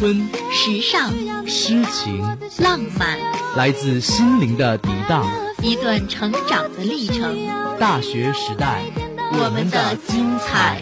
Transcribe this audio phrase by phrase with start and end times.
[0.00, 1.12] 春、时尚、
[1.46, 2.22] 诗情、
[2.56, 3.18] 浪漫，
[3.54, 5.30] 来自心灵的涤荡，
[5.62, 7.36] 一段成长的历程。
[7.78, 8.82] 大学时代，
[9.34, 10.80] 我们的精彩。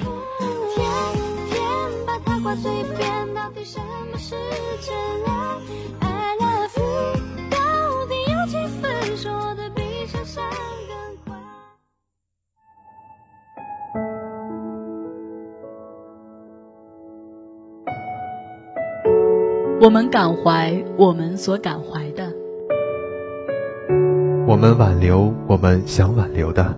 [19.81, 22.33] 我们感怀我们所感怀的，
[24.45, 26.77] 我们挽留我们想挽留的。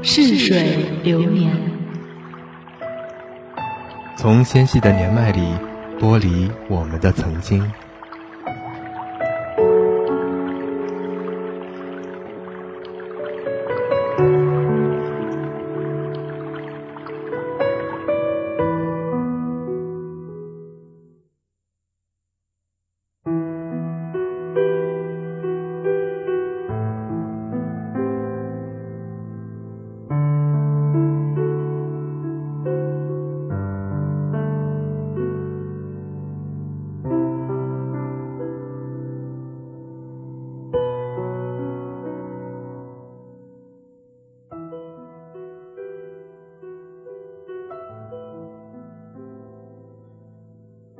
[0.00, 1.52] 逝水流年，
[4.16, 5.42] 从纤细的年迈里
[6.00, 7.62] 剥离我们的曾经。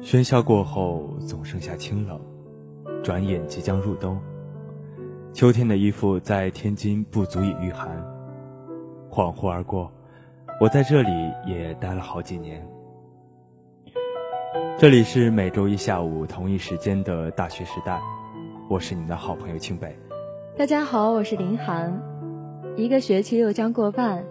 [0.06, 2.20] 喧嚣过后，总剩下清冷。
[3.02, 4.16] 转眼即将入冬，
[5.32, 7.90] 秋天的衣服在天津不足以御寒。
[9.10, 9.90] 恍惚而过，
[10.60, 11.10] 我在这里
[11.44, 12.64] 也待了好几年。
[14.78, 18.00] 这里是每周一下午同一时间的大学时代，
[18.70, 19.98] 我是你的好朋友清北。
[20.56, 22.00] 大家好，我是林涵。
[22.76, 24.24] 一个学期又将过半，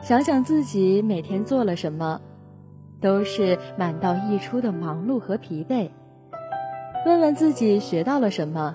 [0.00, 2.18] 想想自己每天做了什么。
[3.00, 5.88] 都是满到溢出的忙碌和疲惫。
[7.06, 8.74] 问问自己学到了什么，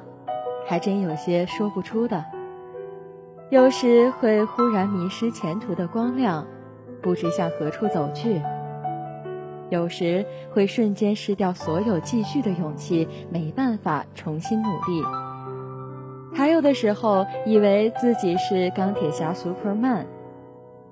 [0.66, 2.23] 还真有些说不出的。
[3.50, 6.47] 有时会忽然迷失前途的光亮，
[7.01, 8.41] 不知向何处走去；
[9.69, 15.03] 有时会瞬间失掉所有继续的勇气，没办法重新努力。
[16.33, 20.06] 还有的时候，以为自己是钢铁侠 Superman，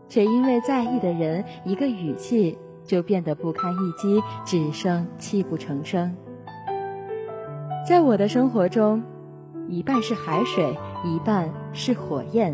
[0.07, 2.59] 却因为在意的人一个语气。
[2.91, 6.13] 就变得不堪一击，只剩泣不成声。
[7.87, 9.01] 在我的生活中，
[9.69, 12.53] 一半是海水，一半是火焰。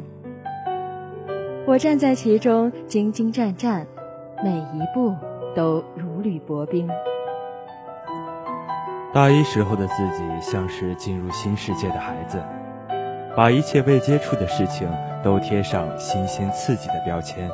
[1.66, 3.88] 我站在其中，兢兢战战，
[4.44, 5.16] 每一步
[5.56, 6.88] 都如履薄冰。
[9.12, 12.40] 大一时候的自己，像是进入新世界的孩子，
[13.36, 14.88] 把一切未接触的事情
[15.24, 17.50] 都贴上新鲜刺激的标签。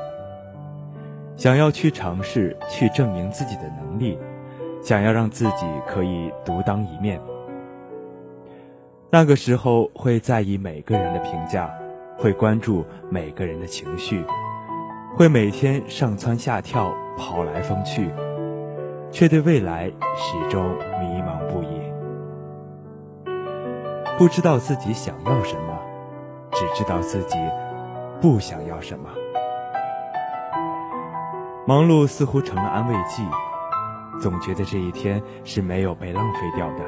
[1.35, 4.17] 想要去尝试，去证明自己的能力，
[4.81, 7.19] 想要让自己可以独当一面。
[9.09, 11.71] 那个时候会在意每个人的评价，
[12.17, 14.23] 会关注每个人的情绪，
[15.16, 18.09] 会每天上蹿下跳，跑来疯去，
[19.11, 20.63] 却对未来始终
[21.00, 21.81] 迷茫不已。
[24.17, 25.79] 不知道自己想要什么，
[26.51, 27.38] 只知道自己
[28.21, 29.09] 不想要什么。
[31.66, 33.24] 忙碌似乎成了安慰剂，
[34.19, 36.83] 总觉得这一天是没有被浪费掉的。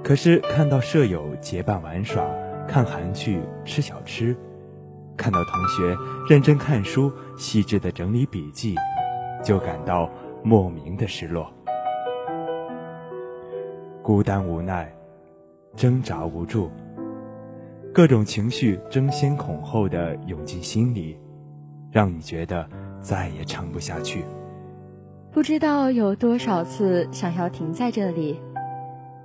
[0.00, 2.24] 可是看到舍友结伴玩耍、
[2.68, 4.36] 看韩剧、吃小吃，
[5.16, 5.96] 看到同学
[6.28, 8.76] 认真看书、细致的整理笔记，
[9.42, 10.08] 就感到
[10.44, 11.52] 莫名的失落、
[14.04, 14.88] 孤单、无奈、
[15.74, 16.70] 挣扎、无助，
[17.92, 21.18] 各种情绪争先恐后的涌进心里，
[21.90, 22.68] 让你觉得。
[23.00, 24.24] 再也撑不下去。
[25.32, 28.40] 不知道有多少次想要停在这里，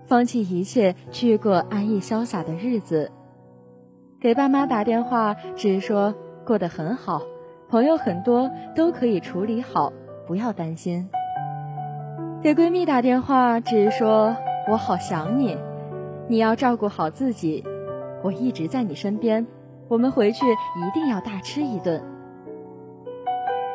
[0.06, 3.12] 放弃一切，去过安逸潇洒的日子。
[4.22, 6.14] 给爸妈打电话，只说
[6.46, 7.22] 过得很好，
[7.70, 9.92] 朋友很多，都可以处理好，
[10.28, 11.10] 不要担心。
[12.42, 14.36] 给闺蜜打电话，只说
[14.70, 15.58] 我好想你，
[16.28, 17.64] 你要照顾好自己，
[18.24, 19.46] 我一直在你身边，
[19.88, 22.02] 我们回去一定要大吃一顿。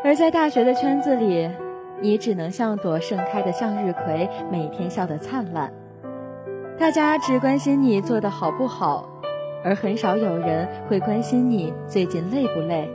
[0.03, 1.49] 而在大学的圈子里，
[2.01, 5.71] 你只能像朵盛开的向日葵，每天笑得灿烂。
[6.79, 9.07] 大家只关心你做的好不好，
[9.63, 12.89] 而很少有人会关心你最近累不累。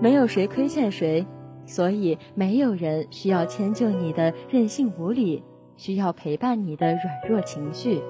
[0.00, 1.26] 没有谁亏欠谁，
[1.64, 5.42] 所以没有人需要迁就你的任性无理，
[5.76, 8.00] 需要陪伴你的软弱情绪。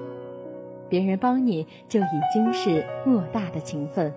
[0.87, 4.13] 别人帮你就已经是莫大的情分。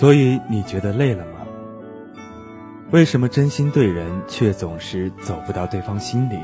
[0.00, 1.46] 所以你觉得累了吗？
[2.90, 6.38] 为什么真心对人却总是走不到对方心里？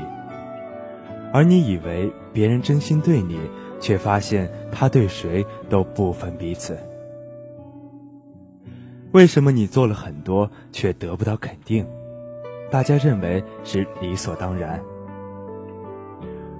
[1.33, 3.39] 而你以为别人真心对你，
[3.79, 6.77] 却发现他对谁都不分彼此？
[9.11, 11.83] 为什么你做了很多却得不到肯定？
[12.69, 14.79] 大家认为是理所当然，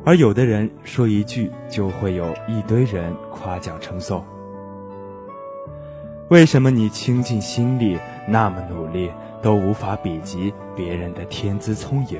[0.03, 4.25] 而有的人说一句就会有一堆人夸奖称颂。
[6.29, 7.97] 为什么你倾尽心力
[8.27, 9.09] 那么努力
[9.41, 12.19] 都无法比及别人的天资聪颖？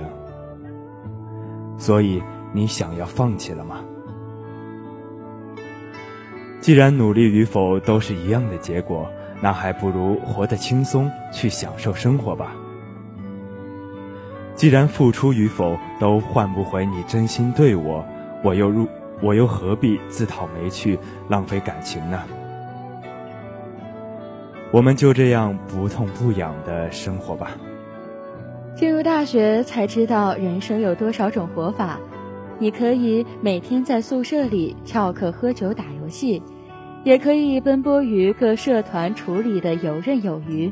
[1.78, 2.24] 所以
[2.54, 3.84] 你想要放弃了吗？
[6.62, 9.10] 既然努力与否都是一样的结果，
[9.42, 12.56] 那还不如活得轻松，去享受生活吧。
[14.56, 18.06] 既然付出与否都换不回你真心对我，
[18.42, 18.88] 我又如
[19.22, 22.24] 我又何必自讨没趣，浪费感情呢？
[24.78, 27.58] 我们就这样不痛不痒的生活吧。
[28.76, 32.00] 进入大学才知道人生有多少种活法。
[32.60, 36.44] 你可以每天在宿舍里翘课喝酒打游戏，
[37.04, 40.72] 也可以奔波于各社团处理的游刃有余。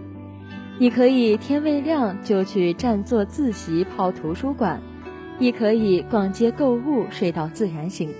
[0.77, 4.79] 你可以天未亮就去占座自习泡图书馆，
[5.39, 8.13] 亦可以逛街购物睡到自然醒。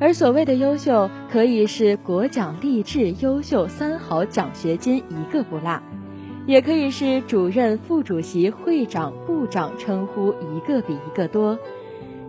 [0.00, 5.82] 而所谓的优秀，可以是国奖励志优秀三好奖学金一个不落，
[6.46, 11.58] 也可以是主任、副主席、会长、部长称呼一个比一个多，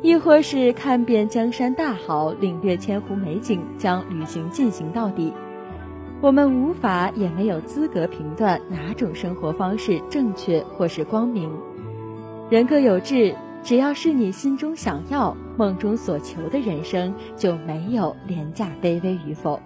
[0.01, 5.31] 亦或是看遍江山大好，领略千湖美景，将旅行进行到底。
[6.21, 11.51] 我们无法也没有资格评断哪种生活方式正确或是光明，
[12.49, 13.35] 人各有志。
[13.63, 19.59] 只要是你心中想要、梦中所求的人生，就没有廉价卑微与否。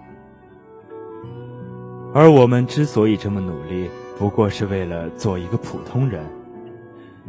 [2.12, 6.24] 而我们之所以这么努力，不过是为了做一个普通人，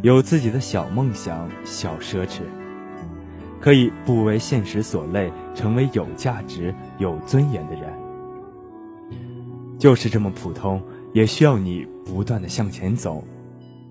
[0.02, 2.42] 有自己的小梦想、小奢侈，
[3.60, 7.84] 可以不为现实所累，成为有价值、有尊严的人。
[9.78, 10.82] 就是这么普通，
[11.14, 13.24] 也需要你不断的向前走，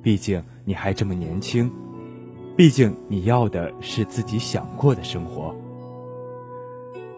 [0.03, 1.71] 毕竟你还这么年轻。
[2.57, 5.53] 毕竟你要的是自己想过的生活，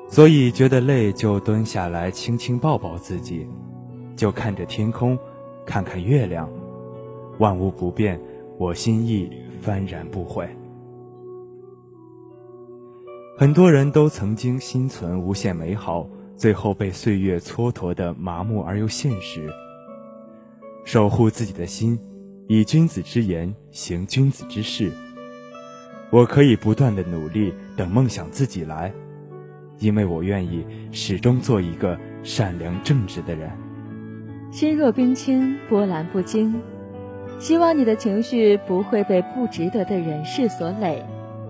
[0.09, 3.47] 所以觉得累就蹲下来轻轻抱抱自己，
[4.17, 5.19] 就看着天空，
[5.67, 6.49] 看看月亮，
[7.39, 8.19] 万物不变，
[8.57, 9.31] 我心意
[9.63, 10.49] 幡然不悔。
[13.37, 19.53] 很多人都曾经心存无限美好，最后被岁月蹉跎的麻木而又现实。
[20.87, 21.99] 守护自己的心，
[22.49, 24.91] 以君子之言行君子之事。
[26.17, 28.91] 我可以不断的努力，等梦想自己来，
[29.79, 33.51] 因为我愿意始终做一个善良正直的人。
[34.51, 36.59] 心若冰清，波澜不惊。
[37.39, 41.05] 希望你的情绪不会被不值得的人事所累。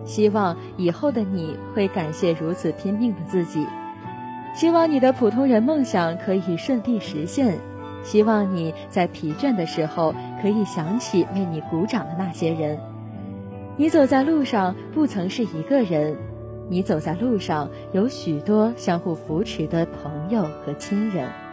[0.04, 3.64] 希望以后的你会感谢如此拼命的自己。
[4.52, 7.56] 希望你的普通人梦想可以顺利实现。
[8.02, 12.76] 希望你在疲倦的时候可以想起为你鼓掌的那些人。
[13.78, 16.16] 你走在路上，不曾是一个人。
[16.68, 21.45] 你走在路上，有许多相互扶持的朋友和亲人。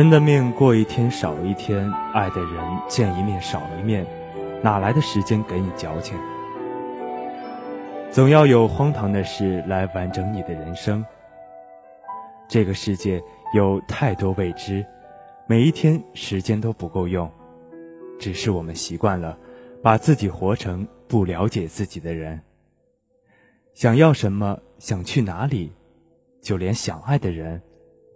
[0.00, 4.06] 人的命过一天少一天，爱的人见一面少一面，
[4.62, 6.16] 哪来的时间给你矫情？
[8.10, 11.04] 总要有荒唐的事来完整你的人生。
[12.48, 14.82] 这个世界有太多未知，
[15.46, 17.30] 每一天时间都不够用，
[18.18, 19.36] 只是我们习惯了
[19.82, 22.40] 把自己活成不了解自己的人。
[23.74, 25.70] 想要什么，想去哪里，
[26.40, 27.60] 就连想爱的人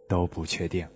[0.09, 0.89] 都不确定。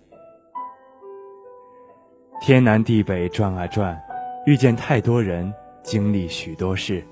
[2.41, 4.01] 天南地北转啊转，
[4.45, 5.53] 遇见太多人，
[5.83, 7.03] 经历许多事，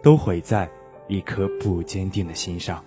[0.00, 0.68] 都毁在
[1.08, 2.82] 一颗不坚定的心上。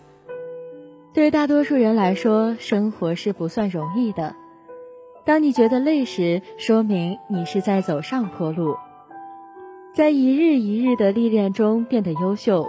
[1.13, 4.33] 对大多数人来说，生活是不算容易的。
[5.25, 8.77] 当你觉得累时，说明你是在走上坡路，
[9.93, 12.65] 在一日一日的历练中变得优秀。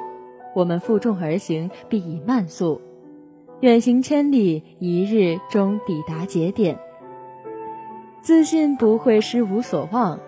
[0.56, 2.82] 我们负重而行，必以慢速，
[3.60, 6.76] 远行千里，一日终抵达节点。
[8.22, 10.20] 自信不会失无所望，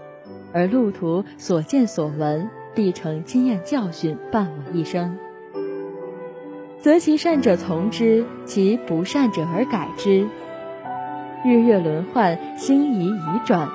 [0.53, 5.17] 而路途所见所闻必成经验教训，伴我一生。
[6.81, 10.27] 择其善者从之，其不善者而改之。
[11.45, 13.69] 日月轮换，星移移转。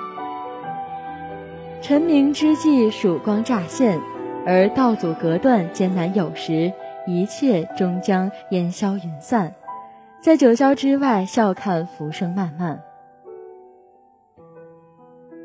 [1.81, 3.97] 晨明之际，曙光乍现，
[4.45, 6.73] 而道阻隔断，艰难有时，
[7.07, 9.55] 一切终将烟消云散。
[10.19, 12.81] 在九霄之外，笑看浮生漫漫。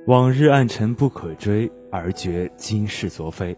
[0.06, 3.56] 往日暗尘不可追，而觉今是昨非。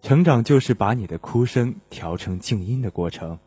[0.00, 3.38] 成长就是把你的哭声调成静音的过程。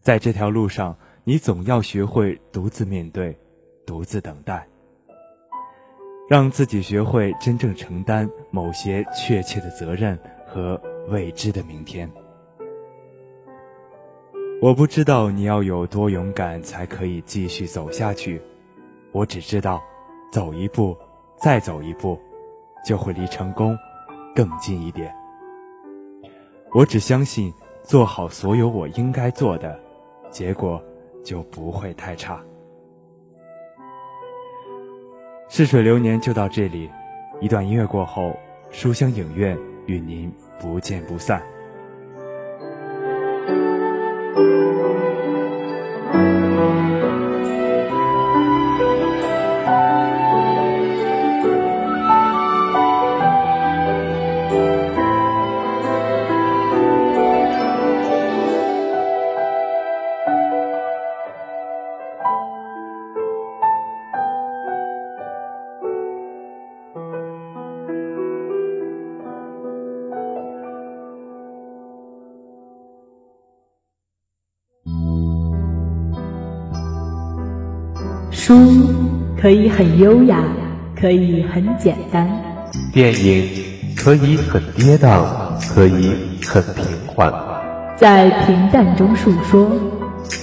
[0.00, 3.38] 在这条路上，你总要学会独自面对，
[3.84, 4.66] 独自等待，
[6.26, 12.10] 让自己学会真正承担某些确切的责任和未知的明天。
[14.62, 18.40] 我不知道你要有多勇敢才可以继续走下去，
[19.12, 19.82] 我只知道。
[20.32, 20.96] 走一步，
[21.36, 22.18] 再走一步，
[22.82, 23.76] 就会离成功
[24.34, 25.14] 更近一点。
[26.72, 29.78] 我只相信，做好所有我应该做的，
[30.30, 30.82] 结果
[31.22, 32.42] 就不会太差。
[35.50, 36.88] 似水流年就到这里，
[37.38, 38.34] 一段音乐过后，
[38.70, 41.42] 书香影院与您不见不散。
[79.42, 80.38] 可以很优雅，
[80.94, 82.24] 可以很简单；
[82.94, 83.44] 电影
[83.96, 85.24] 可以很跌宕，
[85.74, 86.12] 可以
[86.46, 87.34] 很平缓。
[87.96, 89.68] 在平淡中述说，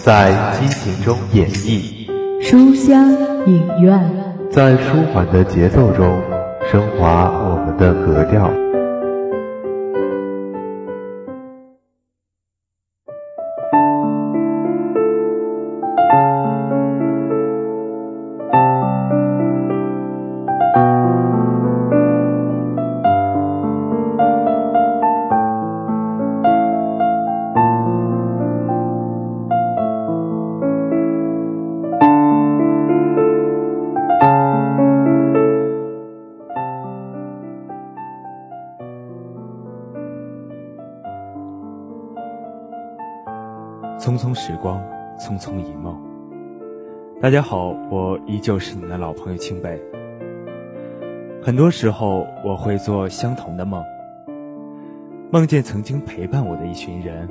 [0.03, 2.09] 在激情中演绎。
[2.41, 3.09] 书香
[3.47, 3.97] 影院，
[4.51, 6.21] 在舒缓的节奏中
[6.69, 8.51] 升华我们的格调。
[47.29, 49.79] 大家好，我依旧是你的老朋友清北。
[51.43, 53.85] 很多时候，我会做相同的梦，
[55.31, 57.29] 梦见曾经陪伴我的一群人，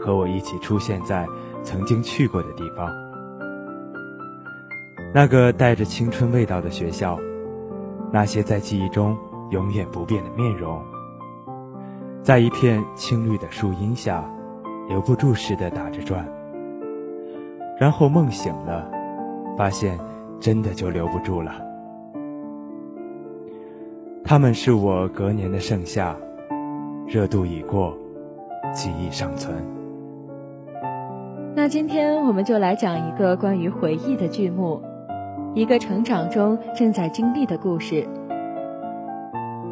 [0.00, 1.24] 和我一起出现在
[1.62, 2.90] 曾经去过的地方。
[5.14, 7.16] 那个带着青春味道的学校，
[8.10, 9.16] 那些在记忆中
[9.52, 10.82] 永远不变的面容，
[12.24, 14.28] 在一片青绿的树荫下。
[14.88, 16.26] 留不住似的打着转，
[17.78, 18.90] 然后梦醒了，
[19.58, 19.98] 发现
[20.38, 21.50] 真的就留不住了。
[24.24, 26.16] 他们是我隔年的盛夏，
[27.08, 27.92] 热度已过，
[28.72, 29.52] 记忆尚存。
[31.56, 34.80] 那今天我们就来讲一个关于回忆的剧目，
[35.54, 38.06] 一个成长中正在经历的故事。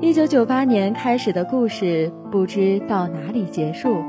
[0.00, 4.02] 一九九八年开始的故事，不知到哪里结束。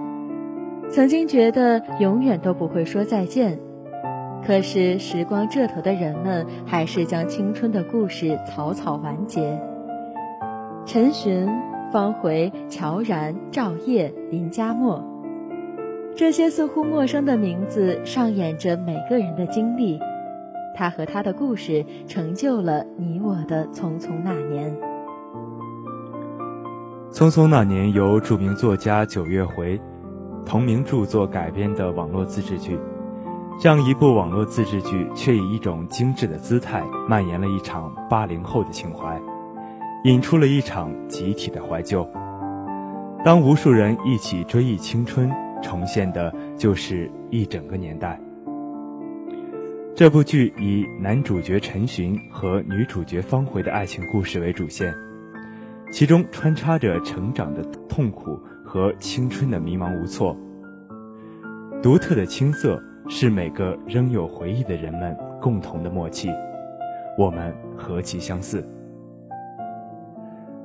[0.89, 3.59] 曾经觉得永远都不会说再见，
[4.45, 9.61] 可是时光这头的人们，还是将青春的故事草草完结。
[10.85, 11.47] 陈寻、
[11.91, 15.03] 方回、乔然、赵烨、林佳墨，
[16.15, 19.99] 这些似乎陌生的名字，上演着每个人的经历。
[20.73, 24.71] 他和他的故事，成就了你我的《匆匆那年》。
[27.11, 29.81] 《匆匆那年》由著名作家九月回
[30.45, 32.77] 同名著作改编的网络自制剧，
[33.59, 39.19] 这样一部网络自制剧，却以一种精致的姿态，蔓延了一场八零后的情怀，
[40.03, 42.07] 引出了一场集体的怀旧。
[43.25, 45.31] 当无数人一起追忆青春，
[45.63, 48.19] 重现的就是一整个年代。
[49.95, 54.93] 这部剧以男主角陈寻和女主角方茴的爱情故事为主线。
[55.91, 60.37] 其中穿插着成长的痛苦和青春的迷茫无措，
[61.81, 66.29] 独特的青涩是每个仍有回忆的人们共同的默契。
[67.17, 68.67] 我们何其相似！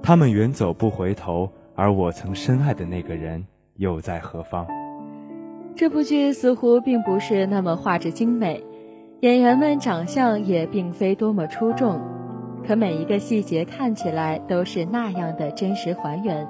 [0.03, 4.67] 他们远走不回头，而我曾深爱的那个人又在何方？
[5.75, 8.63] 这部剧似乎并不是那么画质精美，
[9.21, 12.01] 演员们长相也并非多么出众。
[12.67, 16.47] 可每一个细节看起来都是那样的真实还原，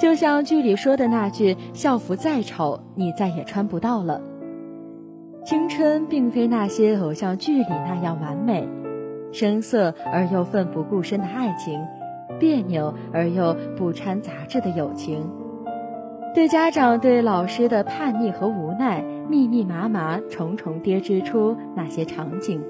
[0.00, 4.20] 就像剧里说的那句：“校服再丑，你再也穿不到了。”
[5.46, 8.68] 青春并非那些偶像剧里那样完美，
[9.30, 11.80] 生涩而又奋不顾身的爱情，
[12.40, 15.30] 别扭而又不掺杂质的友情，
[16.34, 22.60] 对家长对老师的叛逆和无奈，密密麻麻，重重叠织出那些场景。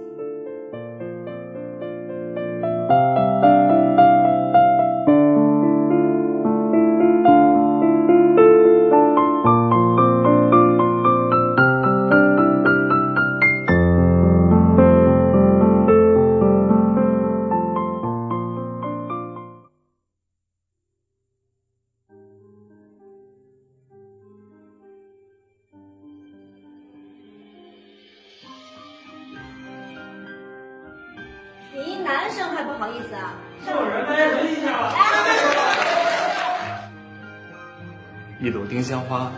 [38.87, 39.33] 香花，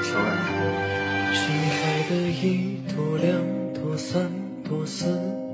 [0.00, 0.36] 手染。
[1.34, 4.30] 盛开的一朵、两朵、三
[4.62, 5.06] 朵、四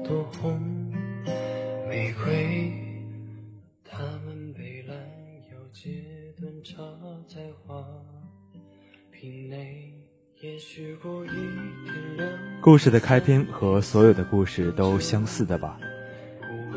[0.05, 0.61] 朵红
[1.89, 2.71] 玫瑰，
[3.91, 4.95] 它们被拦
[5.51, 5.89] 腰截
[6.39, 6.75] 断，插
[7.27, 7.83] 在花
[9.11, 9.95] 瓶内。
[10.43, 12.29] 也许过一天两。
[12.61, 15.79] 故事的开篇和所有的故事都相似的吧。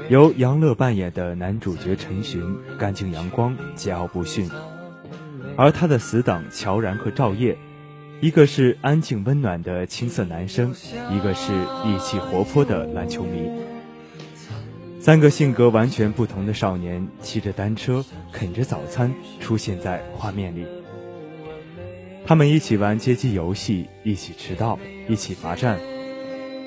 [0.09, 2.41] 由杨乐扮演的男主角陈寻，
[2.79, 4.47] 干净阳光，桀骜不驯；
[5.57, 7.57] 而他的死党乔然和赵烨，
[8.21, 10.73] 一个是安静温暖的青涩男生，
[11.11, 11.53] 一个是
[11.85, 13.49] 意气活泼的篮球迷。
[14.99, 20.65] 三个性格完全不同的少年，骑着单车，啃着早餐，出现在画面里。
[22.25, 25.79] 他们一起玩街机游戏，一起迟到，一起罚站，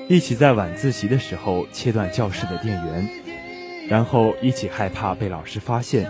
[0.07, 3.09] 一起在晚自习的时候切断教室的电源。
[3.89, 6.09] 然后一起害怕被老师发现，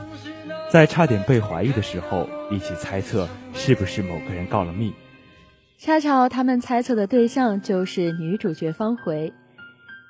[0.71, 4.93] 在差点被怀疑的时候，一起猜测是不是某个人告了密。
[5.79, 9.33] 恰巧他们猜测的对象就是女主角方回，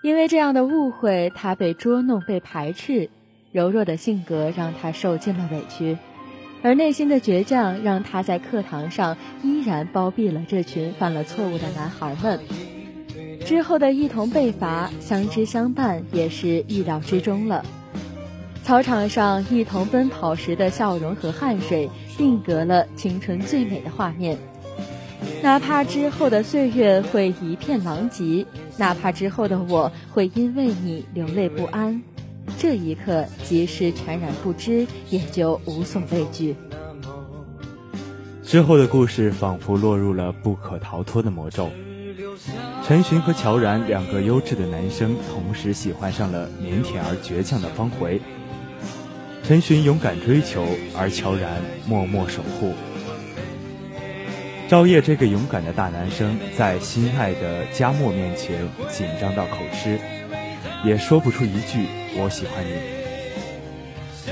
[0.04, 3.10] 因为这样的误会，她被捉弄、被排斥，
[3.52, 5.98] 柔弱的性格让她受尽了委屈，
[6.62, 12.40] 而内心的倔强让她在课堂上依然包庇了这群犯了错误的男孩们。
[13.46, 17.64] 之后的一同被罚，相知相伴也是意料之中了。
[18.70, 24.38] 操场上一同奔跑时的笑容和汗水，定格了青春最美的画面。
[25.42, 28.46] 哪怕之后的岁月会一片狼藉，
[28.78, 32.00] 哪怕之后的我会因为你流泪不安，
[32.60, 36.56] 这一刻即使全然不知，也就无所畏惧。
[38.44, 41.72] 之后的故事仿佛落入了不可逃脱的魔咒。
[42.86, 48.20] 陈寻和乔然两个优质的男生同时喜欢上了腼腆而倔强的方茴。
[49.50, 50.64] 陈寻勇敢追求，
[50.96, 52.76] 而乔然默默守护。
[54.68, 60.00] 赵烨这个勇敢的大男生，在心爱的佳墨面前紧张到口吃，
[60.86, 62.74] 也说不出一句“我喜欢你”。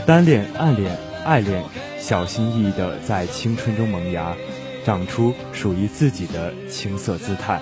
[0.05, 1.63] 单恋、暗恋、爱恋，
[1.97, 4.37] 小心翼翼地在青春中萌芽，
[4.85, 7.59] 长出属于自己的青涩姿态。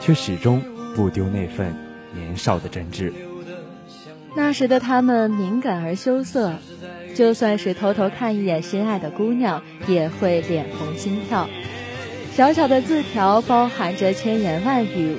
[0.00, 0.62] 却始终
[0.96, 1.74] 不丢那份
[2.14, 3.12] 年少的真挚。
[4.38, 6.54] 那时的他们敏感而羞涩，
[7.12, 11.48] 就算是偷偷看一眼心爱的姑娘，也会脸红心跳。
[12.34, 15.16] 小小的字条包含着千言万语。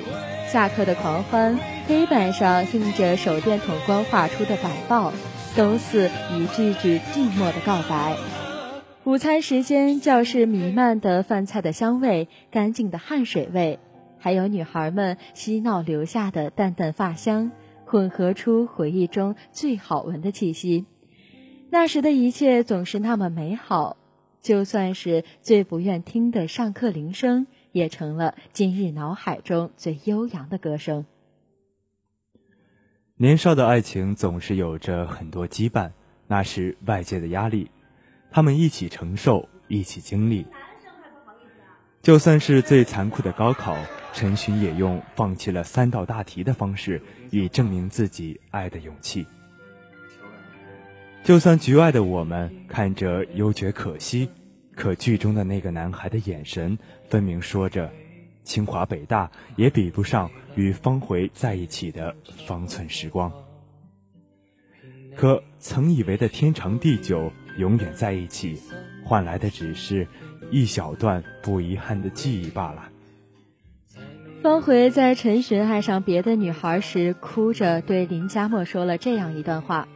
[0.48, 5.12] 下课的狂欢，黑板上印着手电筒光画出的海报，
[5.54, 8.16] 都似一句句寂寞的告白。
[9.04, 13.78] 午餐时间，教室弥漫的饭菜的香味，干净的汗水味，
[14.18, 17.50] 还有女孩们嬉闹留下的淡淡发香，
[17.90, 20.86] 混合出回忆中最好闻的气息。
[21.70, 23.96] 那时的一切总是那么美好，
[24.40, 27.48] 就算是最不愿听的上课铃声。
[27.72, 31.06] 也成了今日脑海中最悠扬的歌声。
[33.16, 35.92] 年少的爱情总是有着很多羁绊，
[36.26, 37.70] 那是外界的压力，
[38.32, 40.46] 他们一起承受，一起经历。
[42.02, 43.76] 就算是最残酷的高考，
[44.12, 49.26] 陈寻也用放弃了三道大题的方式，以证明自己爱的勇气。
[51.22, 54.28] 就算局外的我们看着又觉可惜。
[54.74, 57.92] 可剧中的那个男孩的眼神，分明说着，
[58.44, 63.30] 清华北大也比不上与方茴在一起的方寸时光。
[65.14, 68.58] 可曾以为的天长地久，永远在一起，
[69.04, 70.08] 换来的只是
[70.50, 72.89] 一小段不遗憾的记忆罢了。
[74.42, 79.86] 方茴在陈寻爱上别的女孩时，哭着对林佳默说了这样一段话。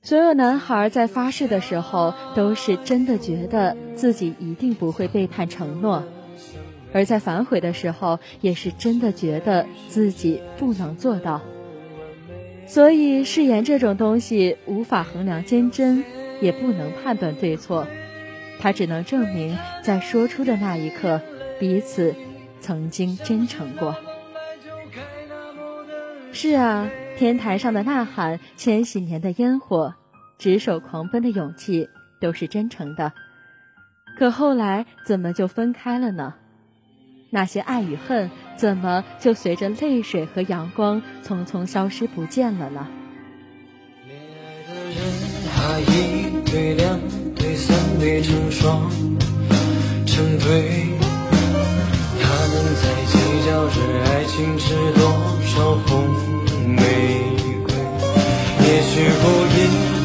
[0.00, 6.02] 所有男孩在发誓的时候，都是真的觉得自己一定不会背叛承诺；
[6.94, 11.42] 而在反悔的时候，也是真的觉得自己不能做到。
[12.66, 16.02] 所以，誓言这种东西无法衡量坚贞，
[16.40, 17.86] 也不能判断对错，
[18.60, 21.20] 它只能证明在说出的那一刻，
[21.60, 22.14] 彼此
[22.62, 23.94] 曾经真诚过。
[26.32, 26.88] 是啊。
[27.18, 29.94] 天台上的呐喊，千禧年的烟火，
[30.38, 33.12] 执手狂奔的勇气，都是真诚的。
[34.18, 36.34] 可后来怎么就分开了呢？
[37.30, 42.88] 那些爱与恨，怎么就随着泪水和阳光匆匆消失不见了呢？
[45.86, 46.98] 一对两
[47.36, 48.90] 对三对成双
[50.06, 50.88] 成对，
[52.52, 53.12] 们在计
[53.46, 55.00] 较着爱情值多
[55.46, 55.52] 少
[55.86, 55.90] 红。
[56.64, 56.80] 玫
[57.64, 57.68] 瑰，
[58.66, 59.56] 也许过一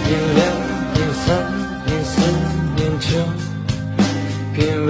[0.08, 0.40] 年、两
[0.94, 1.26] 年、三
[1.86, 2.14] 年、四
[2.76, 3.06] 年，就
[4.54, 4.90] 变味，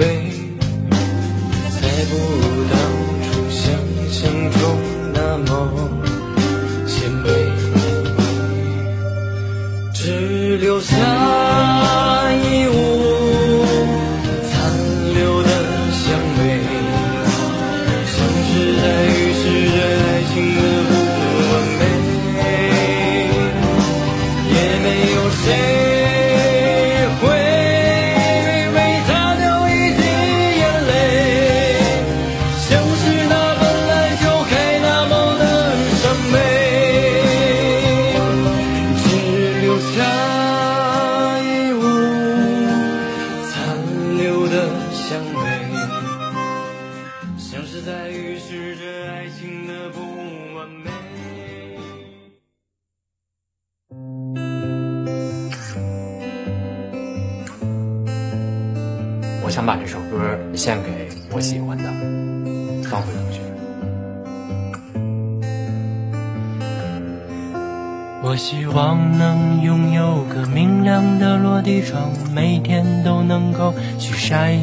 [1.70, 2.74] 再不如当
[3.22, 3.60] 初想
[4.10, 4.18] 象
[4.50, 4.60] 中
[5.12, 5.48] 那么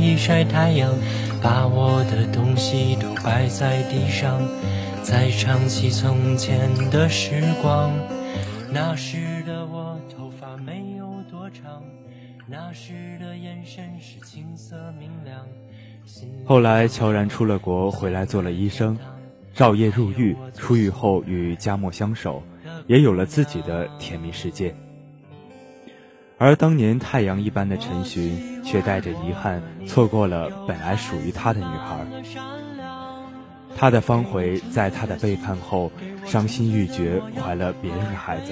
[0.05, 0.93] 一晒太阳，
[1.41, 4.39] 把我的东西都摆在地上，
[5.01, 7.91] 再唱起从前的时光。
[8.71, 11.81] 那时的我头发没有多长。
[12.47, 15.39] 那时的眼神是青色明亮。
[16.45, 18.95] 后来悄然出了国，回来做了医生，
[19.55, 22.43] 赵烨入狱，出狱后与佳默相守，
[22.85, 24.75] 也有了自己的甜蜜世界。
[26.37, 32.05] 而当年太阳一般的陈寻，却带着遗憾错过了本来属于他的女孩。
[33.77, 35.91] 他的方茴在他的背叛后，
[36.25, 38.51] 伤心欲绝，怀了别人的孩子，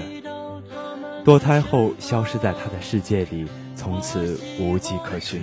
[1.25, 3.47] 堕胎后消失在他的世界里。
[3.75, 5.41] 从此无迹可寻。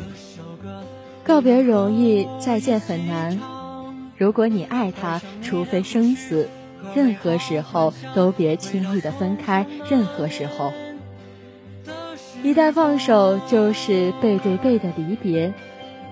[1.24, 3.38] 告别容易，再见很难。
[4.16, 6.48] 如果你爱他，除非生死，
[6.94, 9.66] 任何时候都别轻易的分开。
[9.90, 10.72] 任何时候，
[12.42, 15.53] 一旦放手，就是背对背的离别。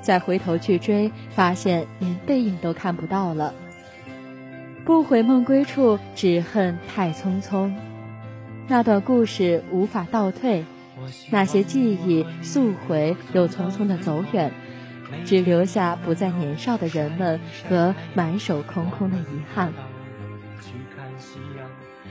[0.01, 3.53] 再回头去追，发现连背影都看不到了。
[4.85, 7.73] 不悔梦归处，只恨太匆匆。
[8.69, 10.65] 那段故事无法倒退。
[11.31, 14.53] 那些记忆速回又匆匆的走远，
[15.25, 19.73] 只留下不再年少的人们和满手空空的遗憾。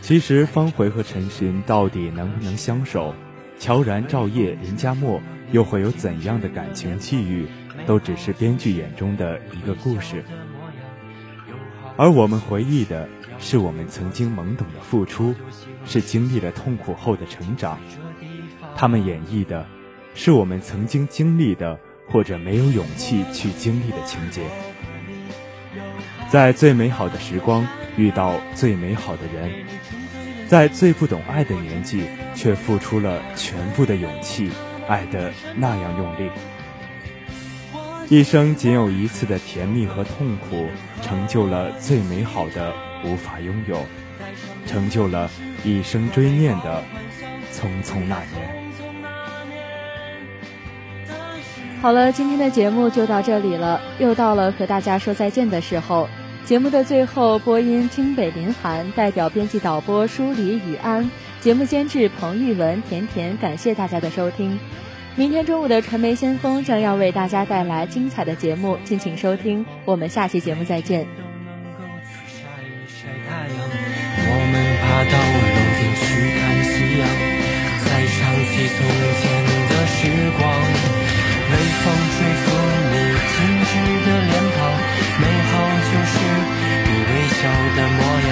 [0.01, 3.13] 其实方茴和陈寻到底能不能相守，
[3.59, 7.47] 乔然、赵烨、林佳墨又会有怎样的感情际遇，
[7.85, 10.23] 都只是编剧眼中的一个故事。
[11.95, 15.33] 而我们回忆的是我们曾经懵懂的付出，
[15.85, 17.79] 是经历了痛苦后的成长。
[18.75, 19.65] 他们演绎的
[20.13, 24.43] 是我们曾经经历的或者没有勇气去经历的情节。
[26.29, 27.65] 在最美好的时光
[27.95, 29.51] 遇到最美好的人，
[30.47, 34.49] 在最不懂爱的年纪却付出了全部的勇气，
[34.87, 36.31] 爱的那样用力。
[38.09, 40.67] 一生仅有一次的甜蜜和痛苦，
[41.01, 43.85] 成就了最美好的无法拥有，
[44.65, 45.29] 成就了
[45.65, 46.81] 一生追念的
[47.51, 48.55] 匆匆那年。
[51.81, 56.07] 好了，今天的节目就到这里了，又到了和大家说再见的时候。
[56.47, 64.57] 节目的最后，播音清北林寒代表编辑导播梳理雨安，节目监制彭玉文、甜甜，感谢大家的收听。
[65.17, 69.65] 明天中午的传媒先锋将要为大家带来精彩的节目，敬请收听。
[69.83, 71.05] 我们下期节目再见。
[74.19, 75.43] 我们爬到楼
[75.75, 77.03] 顶去看夕阳，
[77.83, 78.87] 再唱起从
[79.19, 79.27] 前
[79.67, 79.99] 的时
[80.39, 80.47] 光。
[81.49, 82.47] 微风吹拂
[87.47, 88.29] 微笑的模样。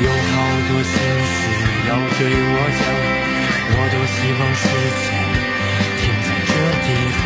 [0.00, 0.34] 有好
[0.68, 0.92] 多心
[1.24, 1.38] 事
[1.88, 2.80] 要对我讲，
[3.70, 4.62] 我多希望时
[4.98, 5.06] 间
[5.98, 6.50] 停在这。
[6.88, 7.24] 地方。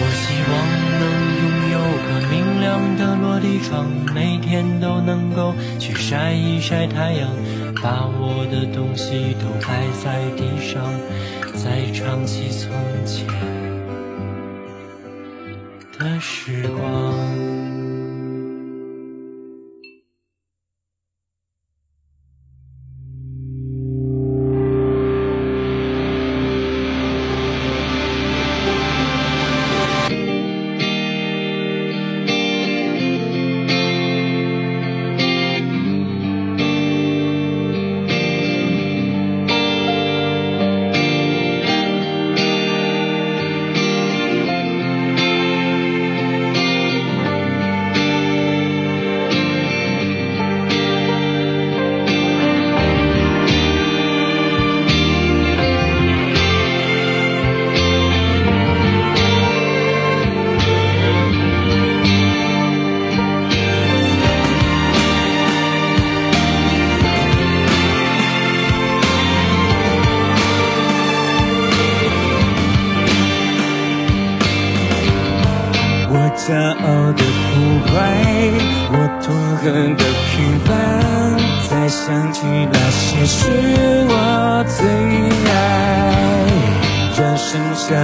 [0.00, 0.50] 我希望
[1.00, 1.02] 能
[1.40, 5.54] 拥有个明亮的落地窗，每天都能够
[6.08, 7.28] 晒一晒太阳，
[7.82, 10.82] 把我的东西都摆在地上，
[11.52, 12.72] 再唱起从
[13.04, 13.26] 前。
[15.98, 17.47] 的时光。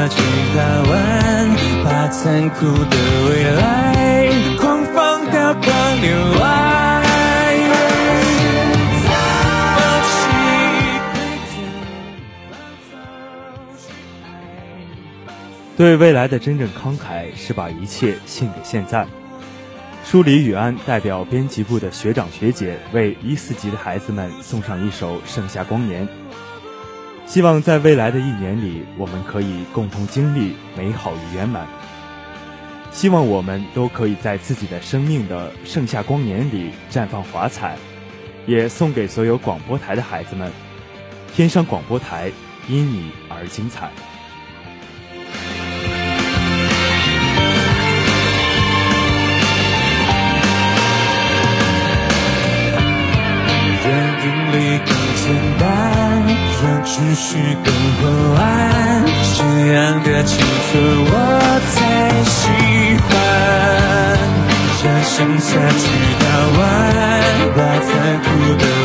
[0.09, 0.23] 去
[0.57, 2.97] 打完，把残酷的
[3.29, 6.51] 未来狂放到光流外。
[15.77, 19.05] 对未来的真正慷慨，是把一切献给现在。
[20.05, 26.07] 梳理雨安代表编辑部的学长学姐，为一四级的孩子们送上一首《盛夏光年》。
[27.35, 31.67] 希望在未来的一年里，我们可以共同经历美好与圆满。
[32.93, 37.77] 希望我们都可以在自己的生命的盛夏光年里绽放华彩。
[38.47, 40.49] 也送给所有广播台的孩子们，
[41.35, 42.31] 天上广播台
[42.69, 43.91] 因你而精彩。
[56.97, 59.05] 只是更混乱，
[59.35, 60.39] 这样的青
[60.71, 60.73] 春
[61.11, 61.13] 我
[61.75, 61.77] 才
[62.23, 62.33] 喜
[63.03, 63.11] 欢。
[64.85, 65.83] 让剩下去
[66.21, 66.25] 打
[66.57, 66.63] 完，
[67.57, 67.91] 把残
[68.23, 68.84] 酷的。